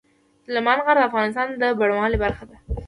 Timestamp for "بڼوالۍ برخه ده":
1.79-2.57